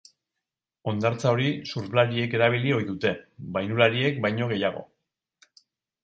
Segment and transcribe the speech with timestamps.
[0.91, 3.11] Hondartza hori surflariek erabili ohi dute,
[3.57, 4.83] bainulariek baino gehiago.